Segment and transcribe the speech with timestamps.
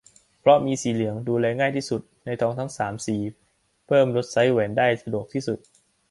[0.41, 3.15] เพราะมีสีเหลือง ดูแลง่ายที่สุดในทองทั้ง สาม สี
[3.87, 5.59] เพิ่มลดไซซ์แหวนได้สะดวกที่สุด